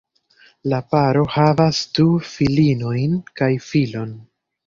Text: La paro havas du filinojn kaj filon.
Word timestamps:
La 0.71 0.77
paro 0.93 1.25
havas 1.33 1.81
du 1.99 2.07
filinojn 2.29 3.13
kaj 3.41 3.53
filon. 3.69 4.17